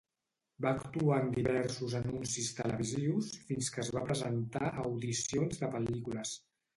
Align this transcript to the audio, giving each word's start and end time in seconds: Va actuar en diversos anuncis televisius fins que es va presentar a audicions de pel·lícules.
Va 0.65 0.69
actuar 0.75 1.17
en 1.23 1.27
diversos 1.33 1.91
anuncis 1.99 2.47
televisius 2.59 3.29
fins 3.49 3.69
que 3.75 3.83
es 3.83 3.91
va 3.97 4.03
presentar 4.07 4.63
a 4.71 4.73
audicions 4.87 5.61
de 5.65 5.71
pel·lícules. 5.77 6.33